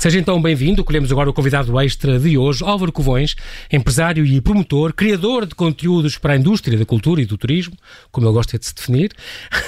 [0.00, 0.82] Seja então bem-vindo.
[0.82, 3.36] Colhemos agora o convidado extra de hoje, Álvaro Covões,
[3.70, 7.76] empresário e promotor, criador de conteúdos para a indústria da cultura e do turismo,
[8.10, 9.12] como ele gosta de se definir,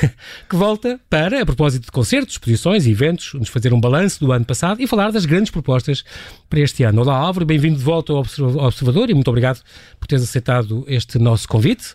[0.48, 4.32] que volta para, a propósito de concertos, exposições e eventos, nos fazer um balanço do
[4.32, 6.03] ano passado e falar das grandes propostas
[6.49, 7.03] para este ano.
[7.03, 9.61] Olá, Álvaro, bem-vindo de volta ao Observador e muito obrigado
[10.00, 11.94] por teres aceitado este nosso convite.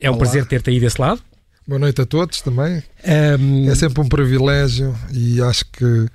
[0.00, 0.20] É um Olá.
[0.20, 1.20] prazer ter-te aí desse lado.
[1.66, 2.80] Boa noite a todos também.
[3.04, 3.68] Um...
[3.68, 6.06] É sempre um privilégio e acho que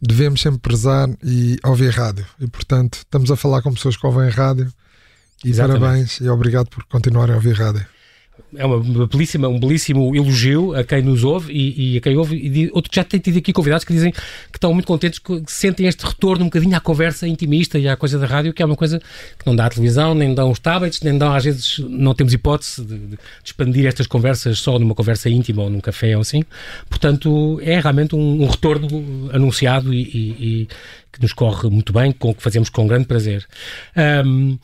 [0.00, 2.26] devemos sempre prezar e ouvir rádio.
[2.40, 4.72] E, portanto, estamos a falar com pessoas que ouvem rádio.
[5.44, 5.80] E Exatamente.
[5.80, 7.86] parabéns e obrigado por continuarem a ouvir rádio
[8.56, 12.36] é uma belíssima, um belíssimo elogio a quem nos ouve e, e a quem ouve.
[12.36, 15.86] E outro, já tem tido aqui convidados que dizem que estão muito contentes, que sentem
[15.86, 18.76] este retorno um bocadinho à conversa intimista e à coisa da rádio, que é uma
[18.76, 19.00] coisa
[19.38, 22.32] que não dá à televisão, nem dão os tablets, nem dão, às vezes, não temos
[22.32, 26.42] hipótese de, de, expandir estas conversas só numa conversa íntima ou num café ou assim.
[26.88, 30.68] Portanto, é realmente um, um retorno anunciado e, e, e,
[31.12, 33.46] que nos corre muito bem, com que fazemos com grande prazer.
[34.24, 34.58] Um,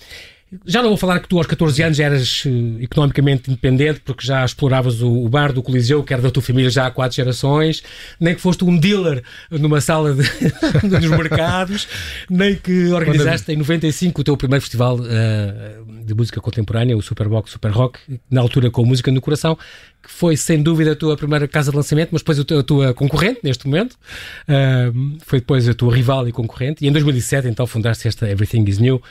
[0.64, 2.48] já não vou falar que tu aos 14 anos eras uh,
[2.80, 6.70] economicamente independente porque já exploravas o, o, bar do Coliseu, que era da tua família
[6.70, 7.82] já há quatro gerações,
[8.20, 10.22] nem que foste um dealer numa sala de,
[10.88, 11.88] dos mercados,
[12.28, 17.50] nem que organizaste em 95 o teu primeiro festival uh, de música contemporânea, o Superbox
[17.50, 17.98] Super Rock,
[18.30, 19.56] na altura com música no coração,
[20.02, 23.40] que foi sem dúvida a tua primeira casa de lançamento, mas depois a tua concorrente
[23.42, 28.06] neste momento, uh, foi depois a tua rival e concorrente, e em 2007 então fundaste
[28.06, 29.02] esta Everything is New,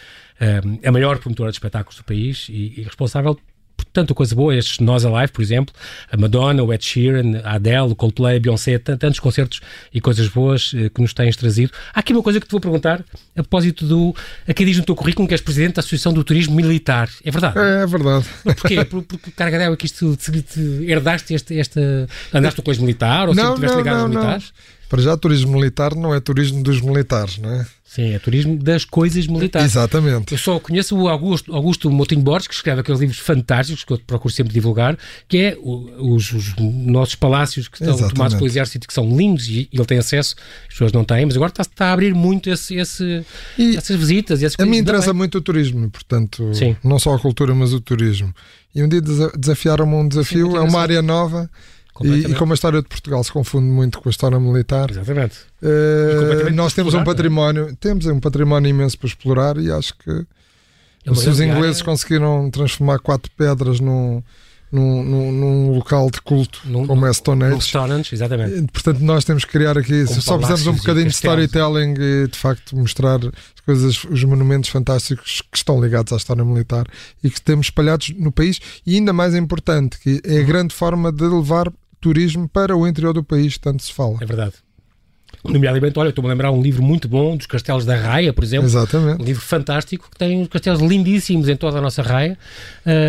[0.84, 3.40] a maior promotora de espetáculos do país e, e responsável
[3.76, 5.74] por tanta coisa boa, estes Nós Alive, por exemplo,
[6.12, 9.62] a Madonna, o Ed Sheeran, a Adele, o Coldplay, a Beyoncé, tantos concertos
[9.94, 11.72] e coisas boas eh, que nos tens trazido.
[11.94, 13.04] Há aqui uma coisa que te vou perguntar
[13.36, 14.16] a propósito do.
[14.48, 17.10] Aqui diz no teu currículo que és presidente da Associação do Turismo Militar.
[17.24, 17.58] É verdade?
[17.60, 18.26] É, é verdade.
[18.44, 18.84] Mas porquê?
[18.94, 22.08] Por, por, por carga d'água que isto te, te, herdaste este, esta.
[22.34, 24.54] Andaste no colégio militar ou sempre estiveste ligado aos militares?
[24.56, 24.83] Não.
[24.94, 27.66] Para já, turismo militar não é turismo dos militares, não é?
[27.84, 29.72] Sim, é turismo das coisas militares.
[29.72, 30.32] Exatamente.
[30.32, 33.98] Eu só conheço o Augusto, Augusto Moutinho Borges, que escreve aqueles livros fantásticos que eu
[33.98, 34.96] procuro sempre divulgar,
[35.28, 38.14] que é os, os nossos palácios que estão Exatamente.
[38.14, 40.36] tomados pelo exército, que são lindos e ele tem acesso,
[40.68, 43.26] as pessoas não têm, mas agora está, está a abrir muito esse, esse
[43.76, 44.44] essas visitas.
[44.60, 46.76] a mim interessa muito o turismo, portanto, Sim.
[46.84, 48.32] não só a cultura, mas o turismo.
[48.76, 49.02] E um dia
[49.36, 51.50] desafiaram-me um desafio, Sim, é uma área nova
[52.02, 55.38] e, e, como a história de Portugal se confunde muito com a história militar, Exatamente.
[55.62, 57.76] Uh, nós temos um património, é?
[57.80, 60.26] temos um património imenso para explorar e acho que
[61.06, 61.86] é se os ingleses área...
[61.86, 64.24] conseguiram transformar quatro pedras num,
[64.74, 67.62] num, num, num local de culto num, como é Stonehenge.
[67.62, 68.58] Stonehenge, exatamente.
[68.58, 72.28] Eh, portanto, nós temos que criar aqui, como só precisamos um bocadinho de storytelling e
[72.28, 76.88] de facto mostrar as coisas, os monumentos fantásticos que estão ligados à história militar
[77.24, 81.12] e que temos espalhados no país e ainda mais importante, que é a grande forma
[81.12, 81.72] de levar
[82.04, 84.18] turismo para o interior do país, tanto se fala.
[84.20, 84.54] É verdade.
[85.44, 88.68] Nomeadamente, olha, estou-me a lembrar um livro muito bom dos Castelos da Raia, por exemplo.
[88.68, 89.22] Exatamente.
[89.22, 92.38] Um livro fantástico que tem castelos lindíssimos em toda a nossa raia.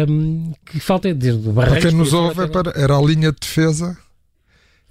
[0.09, 1.83] Um, que falta de barreiras.
[1.83, 3.97] Para quem nos ouve, é para, era a linha de defesa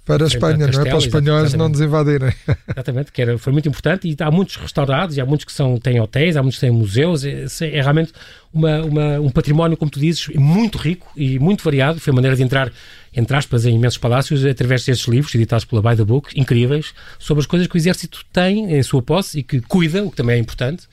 [0.04, 0.90] para a Espanha, Castelo, não é?
[0.90, 2.32] Para os espanhóis não nos invadirem.
[2.68, 5.78] Exatamente, que era, foi muito importante e há muitos restaurados, e há muitos que são,
[5.78, 8.12] têm hotéis, há muitos que têm museus, é, é realmente
[8.52, 12.00] uma, uma, um património, como tu dizes, muito rico e muito variado.
[12.00, 12.70] Foi a maneira de entrar,
[13.16, 17.40] entre aspas, em imensos palácios através destes livros, editados pela By the Book, incríveis, sobre
[17.40, 20.36] as coisas que o Exército tem em sua posse e que cuida, o que também
[20.36, 20.86] é importante,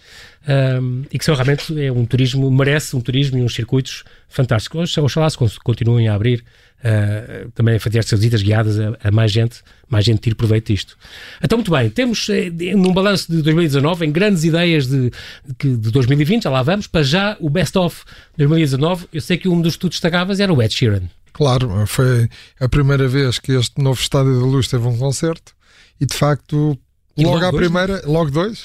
[0.82, 4.98] um, e que são realmente é um turismo, merece um turismo e uns circuitos fantásticos.
[4.98, 6.44] Oxalá se continuem a abrir
[6.82, 10.74] uh, também a fazer estas visitas guiadas a, a, mais gente, mais gente tire proveito
[10.74, 10.98] disto.
[11.44, 15.12] Então, muito bem, temos eh, num balanço de 2019, em grandes ideias de,
[15.60, 18.04] de, de 2020, já lá vamos, para já o best-of
[18.38, 21.04] 2019, eu sei que um dos que tu destacavas era o Ed Sheeran.
[21.34, 25.54] Claro, foi a primeira vez que este novo Estádio da Luz teve um concerto
[26.00, 26.78] e de facto,
[27.18, 28.64] logo, logo à dois, primeira, logo dois,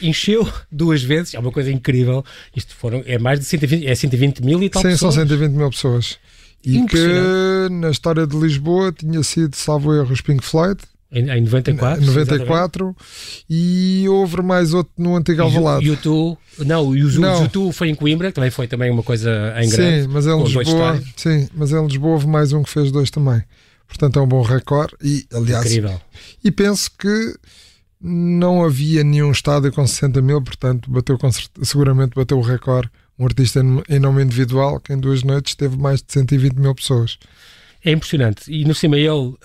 [0.00, 2.24] encheu duas vezes, é uma coisa incrível.
[2.54, 5.14] Isto foram, é mais de 120, é 120 mil e tal Sim, pessoas.
[5.14, 6.18] são 120 mil pessoas.
[6.64, 10.80] E que na história de Lisboa tinha sido, salvo erro, os Pink Floyd.
[11.10, 12.04] Em, em 94.
[12.04, 12.96] 94
[13.48, 15.86] e houve mais outro no antigo Alvalade.
[15.86, 19.70] E o tu, não, o YouTube foi em Coimbra, também foi também uma coisa em
[19.70, 20.02] grande.
[20.02, 23.42] Sim, mas em Lisboa, sim, mas em Lisboa houve mais um que fez dois também.
[23.86, 25.98] Portanto é um bom recorde e aliás, Incrível.
[26.44, 27.34] e penso que
[27.98, 31.18] não havia nenhum estádio com 60 mil, portanto bateu
[31.62, 36.00] seguramente bateu o recorde um artista em nome individual que em duas noites teve mais
[36.00, 37.18] de 120 mil pessoas.
[37.84, 38.50] É impressionante.
[38.52, 39.36] E no cima ele, uh,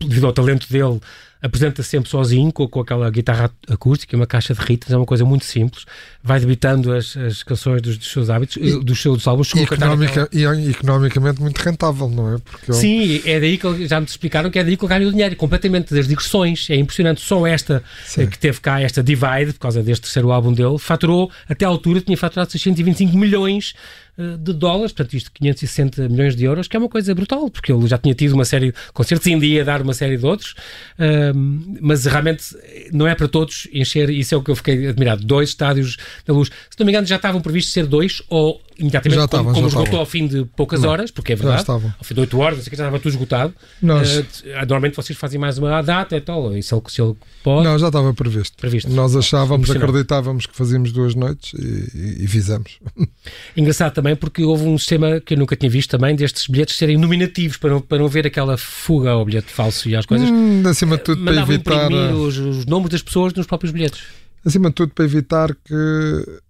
[0.00, 1.00] devido ao talento dele,
[1.42, 5.24] apresenta-se sempre sozinho, com, com aquela guitarra acústica uma caixa de ritmos, é uma coisa
[5.24, 5.84] muito simples.
[6.22, 9.52] Vai debitando as, as canções dos, dos seus hábitos, dos seus álbuns.
[9.54, 10.56] Economica, aquela...
[10.56, 12.38] e economicamente muito rentável, não é?
[12.38, 15.10] Porque Sim, é daí que já me explicaram que é daí que ele ganha o
[15.10, 16.70] dinheiro, completamente das digressões.
[16.70, 17.20] É impressionante.
[17.20, 18.26] Só esta Sim.
[18.26, 22.00] que teve cá, esta Divide, por causa deste terceiro álbum dele, faturou, até à altura,
[22.00, 23.74] tinha faturado 625 milhões
[24.18, 27.72] eh, de dólares, portanto isto 560 milhões de euros, que é uma coisa brutal, porque
[27.72, 30.54] ele já tinha tido uma série de concertos, ainda ia dar uma série de outros,
[30.98, 32.44] uh, mas realmente
[32.92, 35.96] não é para todos encher, isso é o que eu fiquei admirado, dois estádios
[36.26, 36.48] da luz.
[36.48, 39.98] Se não me engano já estavam previstos ser dois, ou imediatamente, já como, como esgotou
[39.98, 42.64] ao fim de poucas não, horas, porque é verdade, ao fim de 8 horas, não
[42.64, 43.54] sei que já estava tudo esgotado.
[43.80, 44.18] Nós...
[44.18, 44.24] Uh,
[44.60, 47.64] normalmente vocês fazem mais uma data e tal, e se ele, se ele pode...
[47.64, 48.56] Não, já estava previsto.
[48.56, 48.90] previsto.
[48.90, 52.78] Nós achávamos, acreditávamos que fazíamos duas noites e, e, e fizemos.
[53.56, 56.96] Engraçado também porque houve um sistema que eu nunca tinha visto também, destes bilhetes serem
[56.96, 60.28] nominativos, para não, para não ver aquela fuga ao bilhete falso e às coisas.
[60.28, 61.92] Hum, acima de tudo, para evitar...
[61.92, 64.02] Os, os nomes das pessoas nos próprios bilhetes.
[64.44, 66.40] Acima de tudo, para evitar que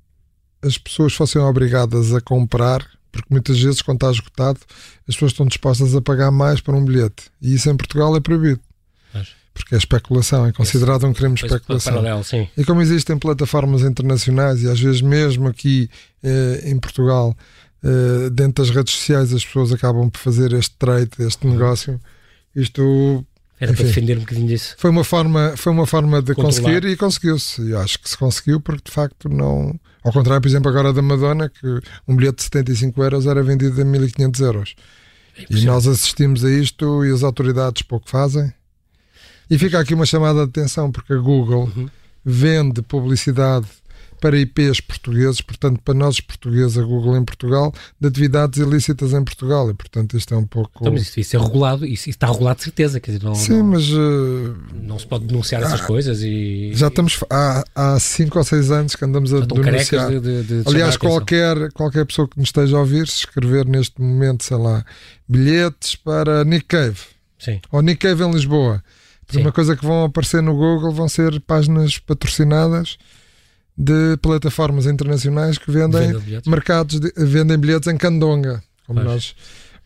[0.63, 4.61] as pessoas fossem obrigadas a comprar, porque muitas vezes, quando está esgotado,
[5.09, 7.25] as pessoas estão dispostas a pagar mais para um bilhete.
[7.41, 8.61] E isso em Portugal é proibido.
[9.13, 9.29] Mas...
[9.53, 11.93] Porque é especulação, é considerado um crime de especulação.
[11.93, 12.49] Paralelo, sim.
[12.57, 15.91] E como existem plataformas internacionais, e às vezes mesmo aqui
[16.23, 17.37] eh, em Portugal,
[17.85, 21.53] eh, dentro das redes sociais, as pessoas acabam por fazer este trade, este uhum.
[21.53, 22.01] negócio,
[22.57, 23.27] isto
[23.63, 24.75] era Enfim, para defender um bocadinho disso.
[24.77, 26.51] Foi uma forma, foi uma forma de Controlar.
[26.51, 27.63] conseguir e conseguiu-se.
[27.63, 29.79] E acho que se conseguiu porque de facto não.
[30.03, 33.81] Ao contrário, por exemplo, agora da Madonna, que um bilhete de 75 euros era vendido
[33.81, 34.75] a 1500 euros.
[35.39, 38.53] É e nós assistimos a isto e as autoridades pouco fazem.
[39.49, 41.89] E fica aqui uma chamada de atenção, porque a Google uhum.
[42.25, 43.69] vende publicidade
[44.23, 49.25] para IPs portugueses, portanto, para nós portugueses, a Google em Portugal, de atividades ilícitas em
[49.25, 49.69] Portugal.
[49.69, 50.71] E, portanto, isto é um pouco.
[50.81, 53.01] Então, mas isso, isso é regulado, isso, isso, está regulado de certeza.
[53.01, 53.91] Quer dizer, não, Sim, não, mas.
[53.91, 56.71] Uh, não se pode denunciar essas ah, coisas e.
[56.73, 57.19] Já estamos.
[57.29, 60.09] Há, há cinco ou seis anos que andamos a denunciar.
[60.09, 64.01] De, de, de Aliás, qualquer, qualquer pessoa que nos esteja a ouvir, se escrever neste
[64.01, 64.85] momento, sei lá,
[65.29, 67.01] bilhetes para Nick Cave.
[67.41, 67.61] Sim.
[67.73, 68.85] Ou Nick Cave em Lisboa.
[69.35, 72.99] Uma coisa que vão aparecer no Google vão ser páginas patrocinadas
[73.83, 79.35] de plataformas internacionais que vendem Venda mercados de, vendem bilhetes em Candonga, como nós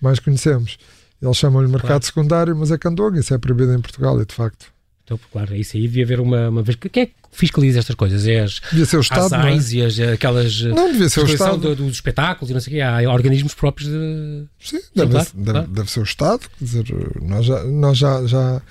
[0.01, 0.77] mais conhecemos.
[1.21, 2.05] Eles chamam-lhe mercado claro.
[2.05, 4.67] secundário, mas é Candonga, isso é proibido em Portugal e de facto.
[5.05, 6.77] Então, claro, é isso aí devia haver uma, uma vez.
[6.77, 8.27] Quem é que fiscaliza estas coisas?
[8.27, 9.77] É as, devia ser o Estado, as AIS é?
[9.77, 10.61] e as, aquelas.
[10.63, 11.59] Não, devia ser o Estado.
[11.59, 12.83] Do, dos espetáculos e não sei o quê.
[12.83, 14.45] Há organismos próprios de.
[14.59, 15.69] Sim, deve, claro, deve, claro.
[15.69, 16.41] deve, ser o Estado.
[16.59, 16.85] Quer dizer,
[17.23, 18.63] nós já, nós já, já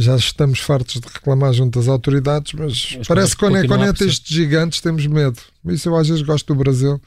[0.00, 3.84] já estamos fartos de reclamar junto às autoridades, mas, mas parece que quando é, quando
[3.84, 5.38] é destes gigantes temos medo.
[5.66, 7.00] Isso eu às vezes gosto do Brasil.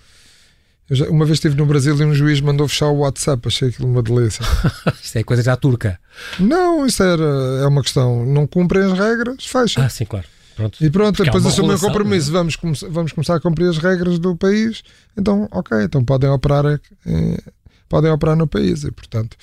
[0.92, 3.88] Já, uma vez estive no Brasil e um juiz mandou fechar o WhatsApp, achei aquilo
[3.88, 4.46] uma delícia.
[5.02, 6.00] Isto é coisa já turca.
[6.40, 7.24] Não, isso era,
[7.64, 8.26] é uma questão.
[8.26, 9.84] Não cumprem as regras, fecha.
[9.84, 10.28] Ah, sim, claro.
[10.56, 10.84] Pronto.
[10.84, 12.32] E pronto, Porque depois assumem o compromisso.
[12.32, 12.38] Né?
[12.38, 12.58] Vamos,
[12.90, 14.84] vamos começar a cumprir as regras do país.
[15.18, 17.44] Então, ok, então podem operar, eh,
[17.90, 18.84] podem operar no país.
[18.84, 19.36] E portanto,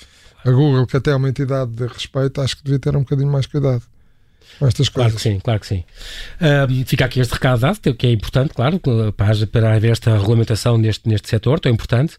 [0.45, 3.31] a Google, que até é uma entidade de respeito, acho que devia ter um bocadinho
[3.31, 3.83] mais cuidado
[4.59, 5.11] com estas coisas.
[5.11, 5.83] Claro que sim, claro que sim.
[6.39, 8.79] Um, fica aqui este recado dado, que é importante, claro,
[9.15, 12.17] para, para haver esta regulamentação neste, neste setor, tão importante.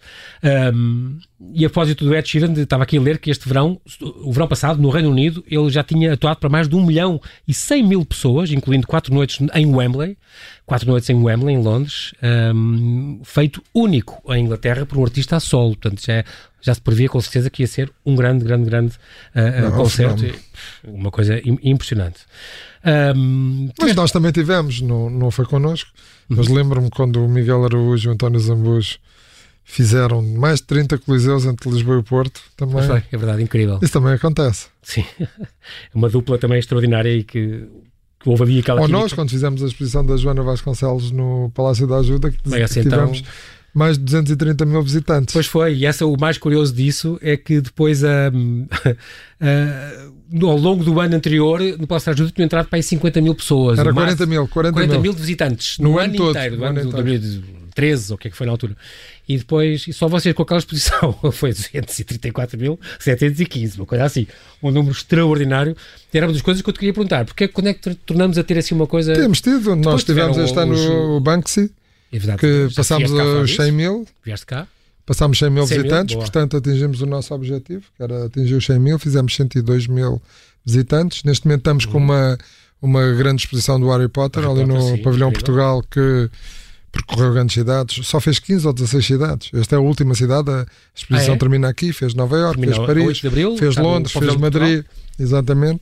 [0.75, 1.19] Um,
[1.55, 4.49] e a propósito do Ed Sheeran, estava aqui a ler que este verão, o verão
[4.49, 7.83] passado, no Reino Unido, ele já tinha atuado para mais de 1 milhão e 100
[7.85, 10.17] mil pessoas, incluindo quatro noites em Wembley,
[10.67, 12.13] quatro noites em Wembley, em Londres,
[12.55, 15.77] um, feito único em Inglaterra por um artista a solo.
[15.77, 16.25] Portanto, já,
[16.63, 18.95] já se previa com certeza que ia ser um grande, grande, grande
[19.35, 20.25] uh, não, concerto.
[20.85, 20.95] Não.
[20.95, 22.21] Uma coisa impressionante.
[23.17, 25.91] Um, mas nós também tivemos, não, não foi connosco,
[26.29, 26.55] mas uhum.
[26.55, 28.99] lembro-me quando o Miguel Araújo e o António Zambujo
[29.65, 32.41] fizeram mais de 30 coliseus entre Lisboa e Porto.
[32.57, 32.83] Também.
[32.87, 33.79] Foi, é verdade, incrível.
[33.83, 34.69] Isso também acontece.
[34.83, 35.05] Sim,
[35.93, 37.67] uma dupla também extraordinária e que,
[38.21, 38.81] que houve ali aquela.
[38.81, 42.63] Ou nós, quando fizemos a exposição da Joana Vasconcelos no Palácio da Ajuda, que, Bem,
[42.63, 43.19] assim, tivemos.
[43.19, 43.33] Então
[43.75, 45.33] mais de 230 mil visitantes.
[45.33, 48.67] Pois foi, e essa, o mais curioso disso é que depois, um,
[49.41, 53.21] uh, ao longo do ano anterior, no Palácio da Ajuda tinham entrado para aí 50
[53.21, 53.79] mil pessoas.
[53.79, 55.03] Era 40 mil, 40, 40 mil.
[55.03, 58.29] mil visitantes no, no ano, ano todo, inteiro, do ano, ano 2013, ou o que
[58.29, 58.77] é que foi na altura.
[59.27, 64.27] E depois, e só vocês com aquela exposição, foi 234.715, uma coisa assim,
[64.63, 65.75] um número extraordinário.
[66.13, 68.45] Era uma das coisas que eu te queria perguntar, porque quando é que tornamos a
[68.45, 69.15] ter assim uma coisa...
[69.15, 71.71] Temos tido, nós tivemos este ano o Banksy,
[72.13, 74.07] é verdade, que passámos os 100 mil.
[74.25, 74.69] Vieste cá?
[75.05, 76.23] Passámos 100 mil 100 visitantes, mil?
[76.23, 80.23] portanto atingimos o nosso objetivo, que era atingir os 100 mil, fizemos 102 mil
[80.65, 81.25] visitantes.
[81.25, 81.93] Neste momento estamos uhum.
[81.93, 82.39] com uma,
[82.81, 85.55] uma grande exposição do Harry Potter, Harry ali Potter, no sim, Pavilhão incrível.
[85.55, 86.31] Portugal, que
[86.93, 89.51] percorreu grandes cidades, só fez 15 ou 16 cidades.
[89.55, 91.39] Esta é a última cidade, a exposição ah, é?
[91.39, 94.85] termina aqui, fez Nova Iorque, fez Paris, abril, fez Londres, fez Madrid,
[95.19, 95.81] exatamente.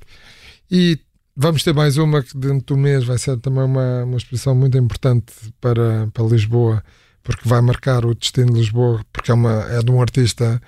[0.70, 0.98] E
[1.40, 4.76] vamos ter mais uma que dentro do mês vai ser também uma, uma exposição muito
[4.76, 6.84] importante para, para Lisboa,
[7.24, 10.60] porque vai marcar o destino de Lisboa, porque é, uma, é de um artista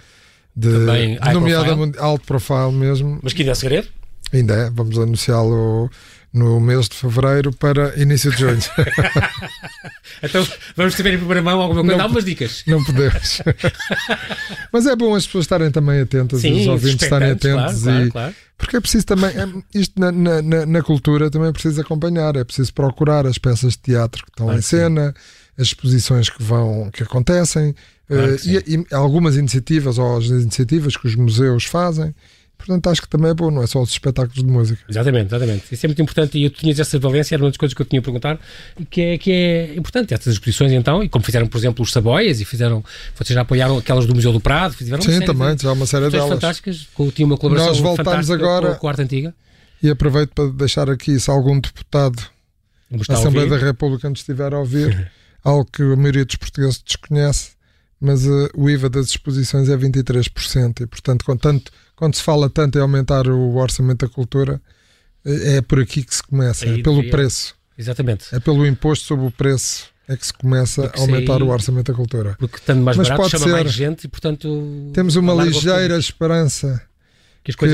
[0.56, 1.98] de, Também nomeada profile.
[1.98, 3.20] alto profile mesmo.
[3.22, 3.88] Mas que ainda é segredo?
[4.32, 5.90] Ainda é, vamos anunciá-lo
[6.32, 8.58] no mês de fevereiro para início de junho.
[10.22, 12.06] Então vamos saber em primeira mão alguma coisa, Não.
[12.06, 12.62] dá umas dicas.
[12.66, 13.42] Não podemos.
[14.72, 18.10] Mas é bom as pessoas estarem também atentas, os ouvintes estarem atentos claro, e, claro,
[18.10, 18.34] claro.
[18.62, 22.44] Porque é preciso também, é- isto na, na- na- cultura também é preciso acompanhar, é
[22.44, 24.76] preciso procurar as peças de teatro que estão Claro em que sim.
[24.76, 25.12] cena,
[25.58, 27.74] as exposições que vão, que acontecem,
[28.38, 28.62] sim.
[28.66, 32.14] e, e algumas iniciativas ou as iniciativas que os museus fazem.
[32.58, 34.80] Portanto, acho que também é bom, não é só os espetáculos de música.
[34.88, 35.64] Exatamente, exatamente.
[35.74, 37.86] Isso é muito importante e eu tinhas essa valência, era uma das coisas que eu
[37.86, 38.38] tinha a perguntar,
[38.88, 40.14] que é, que é importante.
[40.14, 42.84] Estas exposições, então, e como fizeram, por exemplo, os Saboias e fizeram,
[43.16, 45.86] vocês já apoiaram aquelas do Museu do Prado, fizeram uma Sim, série também, já uma
[45.86, 46.28] série delas.
[46.28, 49.34] fantásticas, com, tinha uma colaboração Nós voltamos agora- com, a arte antiga.
[49.82, 52.22] E aproveito para deixar aqui, se algum deputado
[53.08, 55.10] da Assembleia da República nos estiver a ouvir,
[55.42, 57.50] algo que a maioria dos portugueses desconhece,
[58.00, 62.50] mas eh, o IVA das exposições é 23%, e portanto, com tanto, quando se fala
[62.50, 64.60] tanto em aumentar o orçamento da cultura,
[65.24, 68.34] é por aqui que se começa, Aí é pelo devia- preço, Exatamente.
[68.34, 71.48] é pelo imposto sobre o preço, é que se começa Porque a aumentar aí- o
[71.48, 72.34] orçamento da cultura.
[72.40, 73.52] Porque estando mais Mas barato, pode chama ser.
[73.52, 74.90] mais gente e, portanto.
[74.92, 76.82] Temos uma ligeira esperança
[77.44, 77.66] Que que,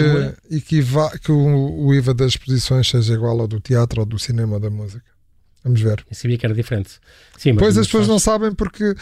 [0.51, 4.07] e que, vá- que o, o IVA das exposições seja igual ao do teatro, ou
[4.07, 5.05] do cinema, ou da música.
[5.65, 6.05] Vamos ver.
[6.11, 6.91] Eu sabia que era diferente.
[7.39, 8.95] Sim, mas, Pois as pessoas faz- não sabem porque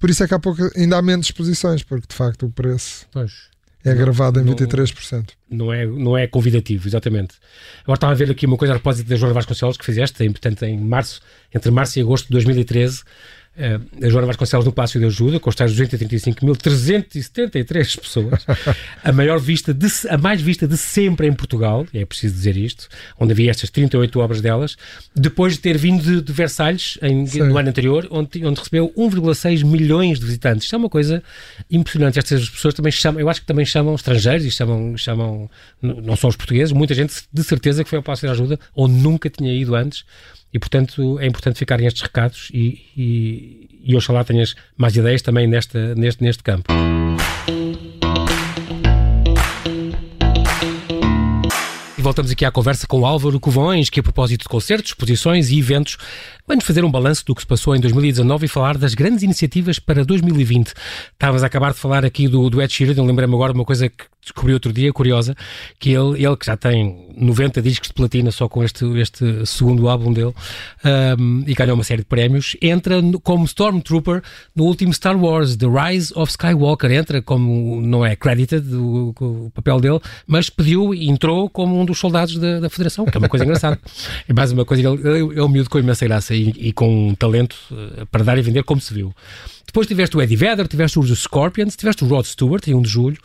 [0.00, 3.06] por isso é que há pouco ainda há menos exposições, porque de facto o preço
[3.12, 3.53] Pois.
[3.84, 5.26] É gravado em não- 23%.
[5.50, 7.34] não é, não é convidativo, exatamente.
[7.82, 10.30] Agora estava a ver aqui uma coisa a propósito da Joana Vasconcelos que fizeste, em,
[10.30, 11.20] portanto, em março,
[11.54, 13.04] entre março e agosto de 2013, eh,
[14.02, 18.44] a Joana Vasconcelos no Palácio de Ajuda, com os tais 235.373 pessoas,
[19.02, 22.88] a maior vista, de, a mais vista de sempre em Portugal, é preciso dizer isto,
[23.18, 24.76] onde havia estas 38 obras delas,
[25.14, 29.64] depois de ter vindo de, de Versalhes em- no ano anterior, onde, onde recebeu 1,6
[29.64, 30.64] milhões de visitantes.
[30.64, 31.22] Isto é uma coisa
[31.70, 32.18] impressionante.
[32.18, 35.48] Estas pessoas também chamam, eu acho que também chamam estrangeiros e chamam, chamam
[35.80, 38.94] não só os portugueses, muita gente de certeza que foi ao Palácio de Ajuda onde
[38.94, 40.04] nunca tinha ido antes
[40.54, 45.48] e, portanto, é importante ficarem estes recados e, e, e oxalá tenhas mais ideias também
[45.48, 46.72] nesta, neste, neste campo.
[51.98, 55.96] Voltamos aqui à conversa com Álvaro Covões, que a propósito de concertos, exposições e eventos,
[56.46, 59.78] vai-nos fazer um balanço do que se passou em 2019 e falar das grandes iniciativas
[59.78, 60.74] para 2020.
[61.14, 63.88] Estávamos a acabar de falar aqui do, do Ed Sheeran, lembrei-me agora de uma coisa
[63.88, 65.36] que descobri outro dia, curiosa,
[65.78, 69.88] que ele, ele que já tem 90 discos de platina só com este, este segundo
[69.88, 70.34] álbum dele
[70.82, 74.22] ahm, e ganhou uma série de prémios, entra no- como Stormtrooper
[74.54, 79.50] no último Star Wars, The Rise of Skywalker, entra como, não é credited o, o
[79.54, 83.18] papel dele, mas pediu e entrou como um dos soldados da, da Federação, que é
[83.18, 83.78] uma coisa engraçada.
[84.28, 87.14] É mais uma coisa, ele, ele um miúdo com imensa graça e, e com um
[87.14, 89.14] talento eh, para dar e vender como se viu.
[89.66, 92.88] Depois tiveste o Eddie Vedder, tiveste os Scorpions, tiveste o Rod Stewart, em 1 de
[92.88, 93.18] julho,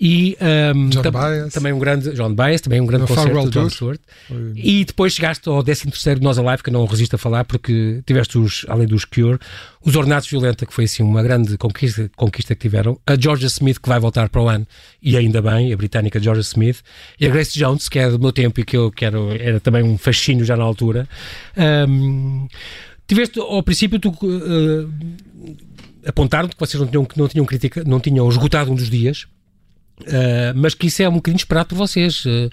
[0.00, 1.52] e ahm, John tam- Baez.
[1.52, 3.70] também um grande John Baez, também um grande No concerto Farewell do John.
[3.70, 4.00] Stewart.
[4.28, 8.38] Foi- E depois chegaste ao 13º Nós Alive, que não resisto a falar, porque tiveste,
[8.38, 9.38] os, além dos Cure,
[9.84, 13.78] os Ornatos Violenta, que foi assim uma grande conquista, conquista que tiveram, a Georgia Smith,
[13.80, 14.66] que vai voltar para o ano,
[15.02, 16.78] e ainda bem, a britânica Georgia Smith,
[17.20, 19.82] e a Grace Jones, que é do meu tempo e que eu quero, era também
[19.82, 21.08] um fascínio já na altura.
[21.56, 22.46] Ahm,
[23.06, 24.10] tiveste, ao princípio, tu...
[24.22, 25.54] eh,
[26.06, 29.26] apontaram que vocês não tinham, não tinham crítica, não tinham esgotado um dos dias,
[30.00, 32.24] Uh, mas que isso é um bocadinho esperado por vocês.
[32.24, 32.50] Uh,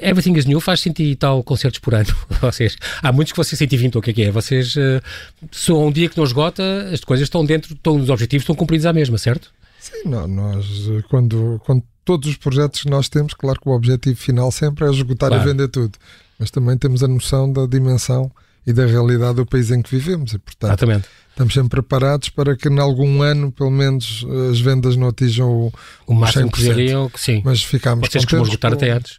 [0.00, 2.14] Everything is New faz 100 e tal concertos por ano.
[2.40, 4.30] vocês, há muitos que vocês 120, ou o que é que é?
[4.30, 5.02] Vocês, uh,
[5.50, 8.84] se um dia que não esgota, as coisas estão dentro, estão, os objetivos estão cumpridos
[8.84, 9.50] à mesma, certo?
[9.80, 13.72] Sim, não, nós, eh, quando, quando todos os projetos que nós temos, claro que o
[13.72, 15.42] objetivo final sempre é esgotar Claro.
[15.42, 15.98] e vender tudo,
[16.38, 18.30] mas também temos a noção da dimensão
[18.66, 21.08] e da realidade do país em que vivemos e, portanto, Exatamente.
[21.30, 25.72] estamos sempre preparados para que em algum ano, pelo menos, as vendas não atinjam o,
[26.06, 26.74] O máximo que 100%.
[26.74, 27.42] diriam que sim.
[27.44, 28.48] Mas ficámos vocês contentes.
[28.48, 29.18] esgotar com- até antes.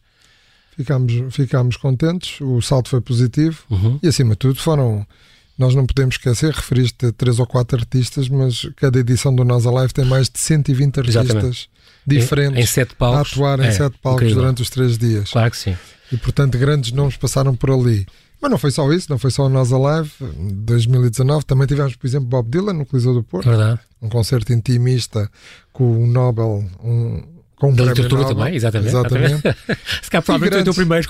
[0.76, 4.00] ficámos, ficámos contentes, o salto foi positivo Uhum.
[4.02, 5.06] e, acima de tudo, foram.
[5.56, 9.68] Nós não podemos esquecer, referiste a três ou quatro artistas, mas cada edição do Nós
[9.68, 11.70] Alive tem mais de 120 artistas Exatamente.
[12.08, 13.32] diferentes Em, em sete a palcos.
[13.34, 14.42] atuar em É, sete palcos incrível.
[14.42, 15.30] durante os três dias.
[15.30, 15.78] Claro que sim.
[16.12, 18.08] E portanto, grandes nomes passaram por ali.
[18.44, 20.12] Mas não foi só isso, não foi só o Nós Alive.
[20.38, 23.80] Em 2019 também tivemos, por exemplo, Bob Dylan no Coliseu do Porto, Verdade.
[24.02, 25.32] um concerto intimista
[25.72, 27.24] com o Nobel, um
[27.64, 28.36] com da literatura Nobel.
[28.36, 28.90] também, exatamente.
[28.90, 29.42] Exatamente.
[30.04, 31.10] Se calhar provavelmente foi o primeiro.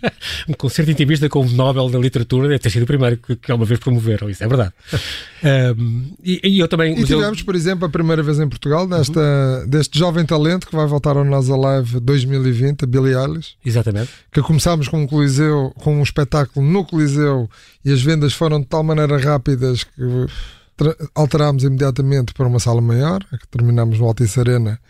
[0.48, 3.50] um concerto intimista com o Nobel da Literatura deve ter sido o primeiro que, que
[3.50, 4.72] alguma vez promoveram, isso é verdade.
[5.44, 6.94] Um, e, e eu também.
[6.94, 10.66] E mas eu- tivemos, por exemplo, a primeira vez em Portugal desta, deste jovem talento
[10.66, 14.10] que vai voltar ao Nós Alive 2020, a Billie Eilish, Exatamente.
[14.32, 17.46] que começámos com um coliseu, com um espetáculo no coliseu
[17.84, 20.00] e as vendas foram de tal maneira rápidas que
[21.14, 24.80] alterámos imediatamente para uma sala maior, que terminámos no Altice Arena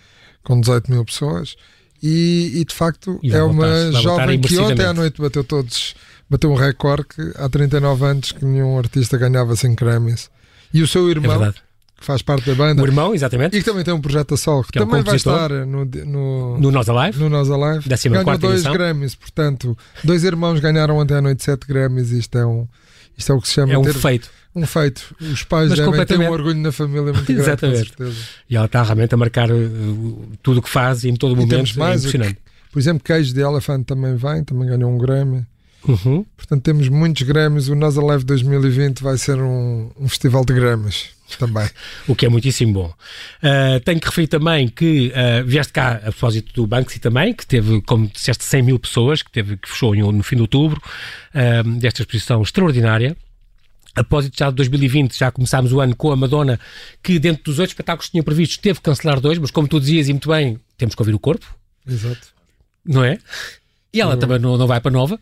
[0.45, 1.57] com 18 mil pessoas.
[2.03, 5.95] E, e, de facto E é uma jovem que ontem à noite bateu todos,
[6.29, 10.31] bateu um recorde que há 39 anos que nenhum artista ganhava 5 Grammys.
[10.73, 11.63] E o seu É irmão, verdade.
[11.99, 13.57] que faz parte da banda, O irmão, exatamente.
[13.57, 15.49] e que também tem um projeto a sol, que, Que é um também vai estar
[15.49, 17.19] no, no, No Nós Alive.
[17.19, 17.89] no Nós Alive.
[17.89, 18.73] Décima Ganhou dois edição.
[18.75, 22.11] Grammys, portanto, dois irmãos ganharam ontem à noite sete Grammys.
[22.11, 22.69] Isto é um,
[23.17, 24.29] isto é o que se chama É um ter feito.
[24.55, 25.15] Um feito.
[25.21, 27.93] Os pais Mas devem ter um orgulho na família muito grande, Exatamente.
[27.93, 28.27] com certeza.
[28.49, 31.37] E ela está realmente a marcar uh, tudo o que faz e em todo o
[31.37, 31.51] momento.
[31.51, 32.39] temos mais, é impressionante.
[32.73, 35.45] Por exemplo, Queijo de Elephant também vem, também ganhou um Grammy.
[35.87, 36.25] Uhum.
[36.37, 37.69] Portanto, temos muitos Grammys.
[37.69, 41.69] O Nós Alive 2020 vai ser um, um festival de Grammys também.
[42.09, 42.95] O que é muitíssimo bom.
[43.43, 47.47] Uh, tenho que referir também que uh, vieste cá a propósito do Banksy também, que
[47.47, 50.81] teve, como disseste, 100 mil pessoas, que, teve, que fechou em- no fim de outubro,
[51.35, 53.17] uh, desta exposição extraordinária.
[53.97, 56.59] A propósito já de 2020, já começámos o ano com a Madonna,
[57.03, 59.79] que dentro dos oito espetáculos que tinha previstos teve que cancelar dois, mas como tu
[59.79, 61.47] dizias e muito bem, temos que ouvir o corpo,
[61.87, 62.29] Exato.
[62.85, 63.19] não é?
[63.93, 65.21] E ela também não, não vai para nova.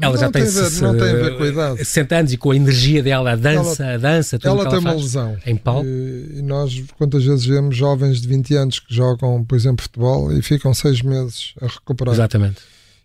[0.00, 1.78] Ela Não já tem, tem se- não tem a ver com a idade.
[1.84, 4.72] 60 anos e com a energia dela, a dança, a dança, tudo o Ela tem
[4.72, 5.02] ela uma faz.
[5.02, 5.38] lesão.
[5.46, 5.86] Em palco.
[5.86, 10.32] E, e nós, quantas vezes vemos jovens de 20 anos que jogam, por exemplo, futebol
[10.32, 12.12] e ficam seis meses a recuperar.
[12.14, 12.56] Exatamente.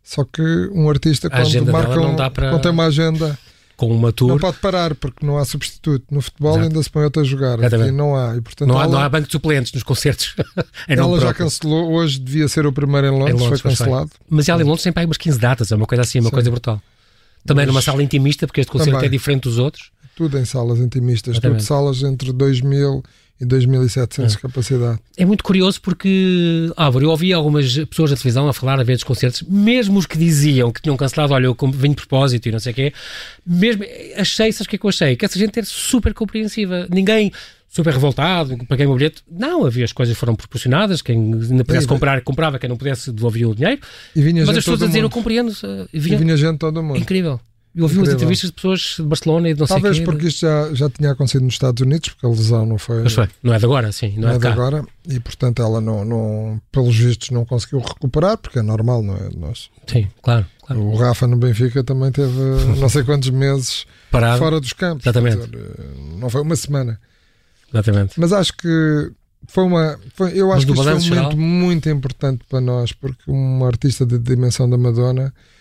[0.03, 0.41] Só que
[0.73, 3.37] um artista, A quando marca um- dá para- quando tem uma agenda,
[3.77, 4.39] Com uma não tour.
[4.39, 6.05] pode parar porque não há substituto.
[6.09, 6.67] No futebol Exato.
[6.67, 7.59] ainda se põe outro a jogar.
[7.59, 7.87] Exatamente.
[7.89, 8.35] Aqui não há.
[8.37, 10.35] E, portanto, Não há, ela, não há banco de suplentes nos concertos.
[10.87, 11.91] É ela já cancelou.
[11.93, 13.85] Hoje devia ser o primeiro em Londres, Em Londres, foi pois foi.
[13.87, 14.11] cancelado.
[14.29, 16.33] Mas ela em Londres para aí umas 15 datas, é uma coisa assim, uma Sim.
[16.33, 16.81] coisa brutal.
[17.45, 19.07] Também Mas- numa sala intimista, porque este concerto Também.
[19.07, 19.91] é diferente dos outros.
[20.15, 21.63] Tudo em salas intimistas, tudo Exatamente.
[21.65, 23.03] salas entre 2.000
[23.39, 24.99] e 2.700 de capacidade.
[25.17, 28.93] É muito curioso porque, Álvaro, eu ouvi algumas pessoas da televisão a falar a ver
[28.93, 32.51] dos concertos, mesmo os que diziam que tinham cancelado, olha, eu vim de propósito e
[32.51, 32.93] não sei o quê,
[33.45, 33.83] mesmo,
[34.15, 35.15] achei, sabes o que é que eu achei?
[35.15, 36.87] Que essa gente era super compreensiva.
[36.89, 37.31] Ninguém
[37.67, 39.21] super revoltado, paguei o meu bilhete.
[39.29, 43.11] Não, havia as coisas foram proporcionadas, quem ainda pudesse Sim, comprar, comprava, quem não pudesse
[43.11, 43.81] devolvia o dinheiro.
[44.15, 45.49] Vinha Mas as pessoas a dizer, eu compreendo.
[45.49, 46.97] uh, E vinha- vinha gente todo mundo.
[46.99, 47.37] Incrível.
[47.75, 50.11] Eu ouvi umas entrevistas de pessoas de Barcelona e de não Talvez sei quê.
[50.11, 53.13] porque isto já, já tinha acontecido nos Estados Unidos, porque a lesão não foi, Mas
[53.13, 55.61] foi, não é de agora, sim, não, não é é de de agora, e portanto
[55.61, 59.29] ela não, não, pelos vistos não conseguiu recuperar, porque é normal, não é?
[59.35, 60.81] Nós, Sim, claro, claro.
[60.81, 62.31] o Rafa no Benfica também teve
[62.79, 65.05] não sei quantos meses Parado, fora dos campos.
[65.05, 65.45] Exatamente.
[65.47, 65.75] dizer,
[66.17, 66.97] não foi uma semana.
[67.73, 68.13] exatamente.
[68.19, 69.11] Mas acho que
[69.47, 69.99] foi uma.
[70.15, 73.29] Foi, eu Mas acho que isto foi um momento geral- muito importante para nós, porque
[73.29, 75.54] uma artista de dimensão da Madonna eh,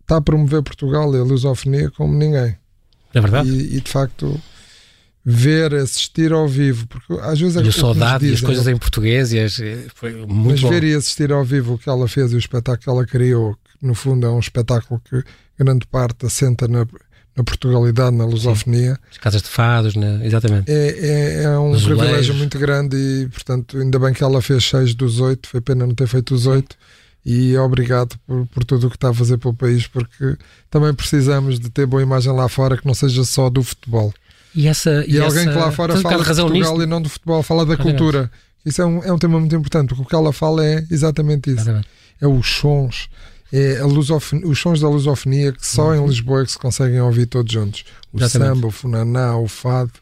[0.00, 2.56] está a promover Portugal e a lusofonia como ninguém.
[3.14, 3.48] É verdade.
[3.48, 4.40] E, e, de facto
[5.24, 8.66] ver, assistir ao vivo, porque às vezes é E o saudade e as dizem, coisas
[8.66, 9.56] em português e as,
[9.94, 10.68] foi mas muito bom.
[10.70, 13.54] ver e assistir ao vivo o que ela fez e o espetáculo que ela criou,
[13.54, 15.22] que no fundo é um espetáculo que
[15.58, 16.86] grande parte assenta na,
[17.36, 20.20] na Portugalidade, na lusofonia, As casas de fados, né?
[20.24, 20.70] exatamente.
[20.70, 22.36] é, é, é um privilégio azulejos.
[22.36, 25.94] muito grande e, portanto, ainda bem que ela fez seis dos oito, foi pena não
[25.94, 26.74] ter feito os oito.
[27.24, 30.36] E obrigado por, por tudo o que está a fazer pelo país, porque
[30.70, 34.12] também precisamos de ter boa imagem lá fora que não seja só do futebol.
[34.54, 36.82] E, essa, E, alguém essa, que lá fora fala de Portugal nisso.
[36.82, 38.30] e não do futebol, fala da cultura.
[38.64, 41.50] Isso é um, é um tema muito importante, porque o que ela fala é exatamente
[41.50, 41.68] isso.
[42.20, 43.08] É os sons,
[43.52, 47.52] é os sons da lusofonia que só em Lisboa é que se conseguem ouvir todos
[47.52, 47.84] juntos.
[48.12, 48.24] O Uhum.
[48.24, 48.54] Exatamente.
[48.54, 49.92] samba, o funaná, o fado.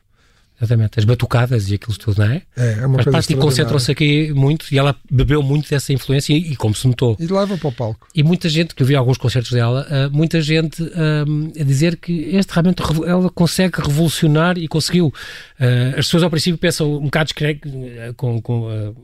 [0.60, 0.98] Exatamente.
[0.98, 2.42] As batucadas e aquilo tudo, não é?
[2.56, 6.32] É, é uma Mas coisa parte concentram-se aqui muito e ela bebeu muito dessa influência
[6.32, 7.16] e, e como se notou.
[7.18, 8.08] E leva para o palco.
[8.14, 11.24] E muita gente, que eu vi alguns concertos dela, ah, muita gente ah,
[11.60, 15.12] a dizer que este realmente ela consegue revolucionar e conseguiu.
[15.60, 18.40] Ah, as pessoas ao princípio pensam um bocado ah, com.
[18.40, 18.94] com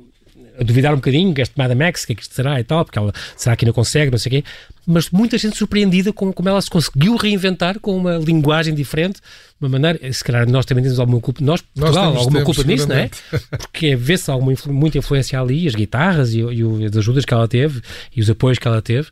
[0.58, 2.84] a duvidar um bocadinho que este Madame Max, que é que isto será e tal,
[2.84, 4.44] porque ela será que ainda consegue, não sei o quê,
[4.86, 9.20] mas muita gente surpreendida com como ela se conseguiu reinventar com uma linguagem diferente,
[9.60, 12.70] uma maneira, se calhar nós também temos alguma culpa, nós, Portugal, temos- alguma temos, culpa
[12.70, 13.08] nisso, não é?
[13.58, 17.32] porque vê-se alguma muita influência ali, as guitarras e, o- e o- as ajudas que
[17.32, 17.80] ela teve
[18.14, 19.08] e os apoios que ela teve.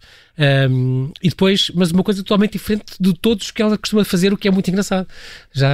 [0.70, 4.36] Um, e depois, mas uma coisa totalmente diferente de todos que ela costuma fazer, o
[4.38, 5.06] que é muito engraçado.
[5.52, 5.68] Já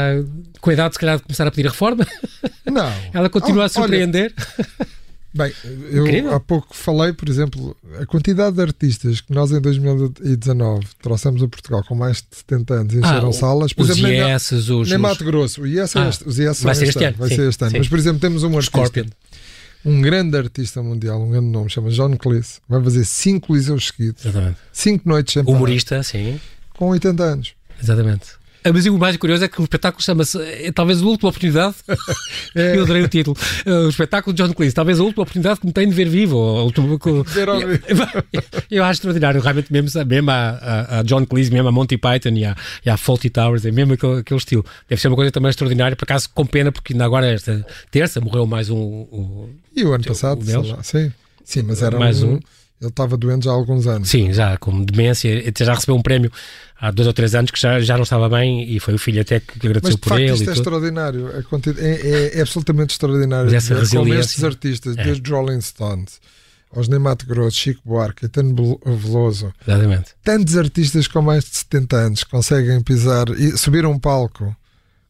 [0.60, 2.06] com a idade, se calhar, de começar a pedir a reforma,
[2.66, 2.92] Não.
[3.14, 4.34] ela continua a Olha, surpreender.
[5.36, 5.52] Bem,
[5.90, 6.34] eu Incrível.
[6.34, 11.48] há pouco falei, por exemplo, a quantidade de artistas que nós em 2019 trouxemos a
[11.48, 13.72] Portugal com mais de 70 anos e encheram Ah, salas.
[13.72, 15.62] Por os exemplo, nem, os, nem Mato Grosso.
[15.62, 17.62] O IES é Ah, os IES vai são ser este ano, Vai sim, ser este
[17.62, 17.70] ano.
[17.72, 17.78] sim.
[17.78, 18.78] Mas, por exemplo, temos um artista.
[18.78, 19.06] Scorpion.
[19.84, 24.24] um grande artista mundial, um grande nome, chama John Cleese, vai fazer cinco liseus seguidos,
[24.24, 24.58] Exatamente.
[24.72, 26.40] cinco noites sem Humorista, sim.
[26.74, 27.52] Com 80 anos.
[27.82, 28.26] Exatamente.
[28.72, 31.74] Mas o mais curioso é que o espetáculo chama-se, é, talvez a última oportunidade,
[32.54, 32.76] é.
[32.76, 35.66] eu adorei o título, uh, o espetáculo de John Cleese, talvez a última oportunidade que
[35.66, 36.36] me tenho de ver vivo.
[36.36, 36.96] Ou, vivo.
[38.70, 42.44] Eu, acho extraordinário, realmente mesmo, mesmo a, a, John Cleese, mesmo a Monty Python e
[42.44, 44.64] a, e a Faulty Towers, é mesmo aquele, aquele, estilo.
[44.88, 48.20] Deve ser uma coisa também extraordinária, por acaso com pena, porque ainda agora esta terça
[48.20, 48.76] morreu mais um...
[48.76, 51.12] um e o ano passado, lá, sim.
[51.44, 52.40] Sim, mas era mais um, um
[52.80, 54.08] ele estava doente já há alguns anos.
[54.08, 56.30] Sim, já com demência, já recebeu um prémio
[56.78, 59.22] há dois ou três anos que já, já não estava bem e foi o filho
[59.22, 60.32] até que agradeceu Mas, por facto, ele.
[60.32, 60.58] Isto é tudo.
[60.58, 61.40] extraordinário, é,
[61.80, 63.46] é, é, absolutamente extraordinário.
[63.46, 63.98] Mas essa resiliência.
[63.98, 65.04] Como estes artistas, é.
[65.04, 66.20] desde Rolling Stones
[66.74, 70.10] aos Neymato Grosso, Chico Buarque, Caetano Veloso, Exatamente.
[70.22, 74.54] tantos artistas com mais de 70 anos conseguem pisar e subir um palco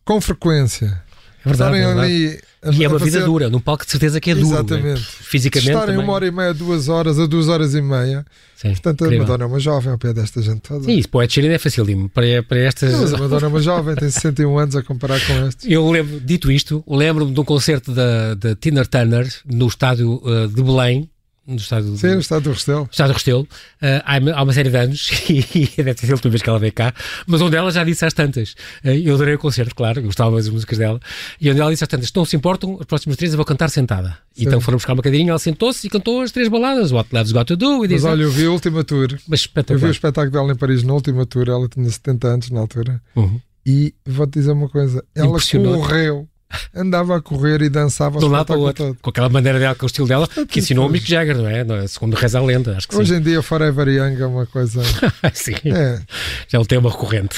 [0.04, 1.02] com frequência.
[1.46, 2.40] Verdade, estarem é ali
[2.72, 4.48] e é uma vida dura, num palco de certeza que é duro.
[4.48, 5.00] Exatamente.
[5.00, 5.06] Né?
[5.20, 5.68] Fisicamente.
[5.68, 6.04] Estarem também.
[6.04, 8.24] uma hora e meia, duas horas, a duas horas e meia.
[8.56, 10.84] Sim, Portanto, a Madonna é uma jovem ao pé desta gente toda.
[10.84, 12.08] Sim, isso para o Ed Sheeran é facílimo.
[12.08, 12.92] Para, para estas.
[12.92, 15.70] Mas a Madonna é uma jovem, tem 61 anos a comparar com estes.
[15.70, 20.48] Eu lembro, dito isto, lembro-me de um concerto da, da Tina Turner no estádio uh,
[20.48, 21.08] de Belém
[21.46, 22.88] no estado Sim, no estado do Restelo.
[22.90, 26.14] Estado do Restelo, uh, há, há, uma série de anos, e deve ter sido a
[26.14, 26.92] última vez que ela veio cá,
[27.26, 28.52] mas onde ela já disse às tantas.
[28.84, 31.00] Uh, eu adorei o concerto, claro, gostava das músicas dela,
[31.40, 33.70] e onde ela disse às tantas: não se importam, as próximas três eu vou cantar
[33.70, 34.18] sentada.
[34.32, 34.44] Sim.
[34.44, 37.44] Então foram buscar uma cadeirinha, ela sentou-se e cantou as três baladas: What Love's Got
[37.44, 37.84] to Do.
[37.84, 39.16] E mas olha, eu vi a última tour.
[39.28, 42.50] Mas eu vi o espetáculo dela em Paris na última tour, ela tinha 70 anos
[42.50, 43.40] na altura, uhum.
[43.64, 46.28] e vou-te dizer uma coisa: ela correu
[46.74, 48.98] andava a correr e dançava de um lado para o outro, todo.
[49.00, 51.86] com aquela maneira dela, com o estilo dela, que ensinou o Mick Jagger, não é?
[51.86, 53.20] Segundo reza a lenda, acho que Hoje sim.
[53.20, 54.82] em dia, Forever Young é uma coisa.
[55.34, 56.00] sim, é.
[56.48, 57.36] já é um tema recorrente.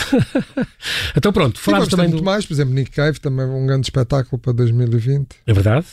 [1.16, 2.08] então, pronto, falámos também.
[2.08, 2.24] muito do...
[2.24, 5.26] mais, por exemplo, Nick Cave, também um grande espetáculo para 2020.
[5.46, 5.86] É verdade.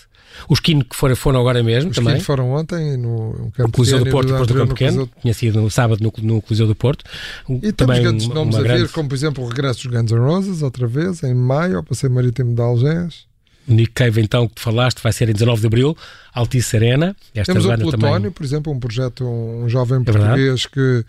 [0.50, 2.18] Os Kino que foram, foram agora mesmo Os também.
[2.18, 5.10] Os foram ontem no, no Coliseu do Porto, Porto do Campo Pequeno.
[5.22, 7.04] Tinha sido no sábado no, no Coliseu do Porto.
[7.50, 8.84] E também temos grandes nomes a grande...
[8.84, 11.84] vir, como por exemplo o regresso dos Guns N' Roses, outra vez, em maio, ao
[11.84, 13.26] Passeio Marítimo de Algés.
[13.68, 15.98] O Nick Cave, então, que tu falaste, vai ser em 19 de Abril,
[16.34, 17.16] Altice Arena.
[17.34, 18.32] Esta Temos o Plutónio, também...
[18.32, 21.04] por exemplo, um projeto, um jovem português que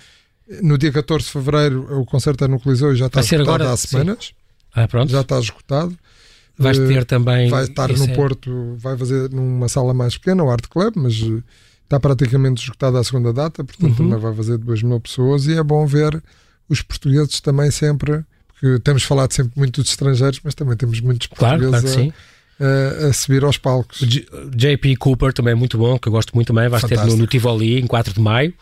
[0.63, 3.51] no dia 14 de Fevereiro o concerto é no Coliseu e já está vai esgotado
[3.51, 4.33] agora, há semanas.
[4.75, 4.87] Ah.
[5.07, 5.97] Já está esgotado.
[6.59, 7.49] Vais ter também...
[7.51, 8.15] Vai estar no é...
[8.15, 11.15] Porto, vai fazer numa sala mais pequena, o Art Club, mas
[11.85, 14.09] está praticamente esgotado à segunda data, portanto Uhum.
[14.09, 16.21] também vai fazer 2 mil pessoas e é bom ver
[16.69, 21.27] os portugueses também sempre, porque temos falado sempre muito dos estrangeiros, mas também temos muitos
[21.29, 22.15] Claro, portugueses claro que
[22.59, 22.65] sim.
[23.05, 24.01] a, a subir aos palcos.
[24.01, 26.69] JP Cooper também é muito bom, que eu gosto muito também.
[26.69, 28.53] Vais ter no, no Tivoli em 4 de maio,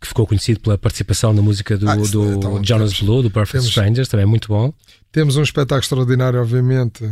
[0.00, 3.30] que ficou conhecido pela participação na música do, Ah, do então, Jonas temos- Blue, do
[3.30, 4.72] Perfect temos- Strangers, também é muito bom.
[5.12, 7.08] Temos um espetáculo extraordinário, obviamente.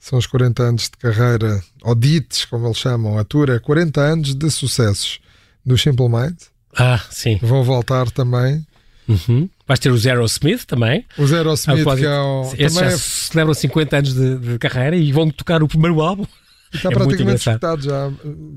[0.00, 4.00] São os 40 anos de carreira, ou DITs, como eles chamam, a tour é 40
[4.00, 5.18] anos de sucessos
[5.66, 6.50] do Simple Minds.
[6.76, 7.38] Ah, sim.
[7.42, 8.64] Vão voltar também.
[9.08, 9.48] Uhum.
[9.66, 11.04] Vais ter o Zero Smith também.
[11.16, 14.58] O Zero Smith, que é o, Esses também já é- celebram 50 anos de, de
[14.58, 16.26] carreira e vão tocar o primeiro álbum.
[16.72, 17.82] está é praticamente esgotado.
[17.82, 18.12] Já,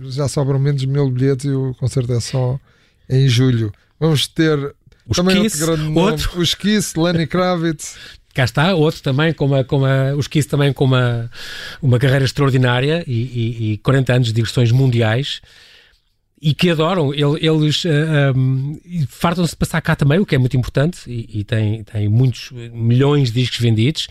[0.10, 2.60] já sobram menos de mil bilhetes e o concerto é só
[3.12, 3.71] em julho.
[4.00, 4.58] Vamos ter
[5.08, 6.39] Os também Kiss, outro grande nome, outro.
[6.39, 7.95] os Kiss, Lenny Kravitz.
[8.34, 11.30] Cá está, outro também com uma, com uma, os Kiss também com uma,
[11.82, 15.41] uma carreira extraordinária e, e, e 40 anos de digressões mundiais
[16.41, 20.34] e que adoram, ele- eles ah, um, e fartam-se de passar cá também, o que
[20.34, 24.08] é muito importante e, e tem, tem muitos eh, milhões de discos vendidos.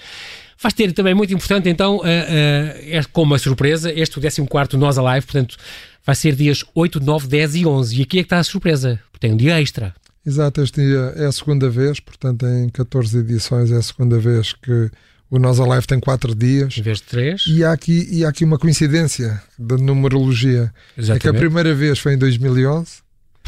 [0.63, 4.99] Vais ter também muito importante, então, ah, é como uma surpresa, este o 14 Nós
[4.99, 5.57] Alive, portanto,
[6.05, 7.99] vai ser dias 8, 9, 10 e 11.
[7.99, 9.95] E aqui é que está a surpresa, porque tem um dia extra.
[10.25, 14.53] Exato, este dia é a segunda vez, portanto, em 14 edições é a segunda vez
[14.53, 14.91] que
[15.31, 16.77] o Nós Alive tem 4 dias.
[16.77, 20.73] Em vez de 3, E há aqui, e há aqui uma coincidência da numerologia.
[20.93, 21.41] É que a exatamente.
[21.41, 22.97] primeira vez foi em 2011,